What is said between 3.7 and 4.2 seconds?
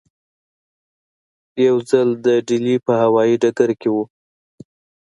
کې وو.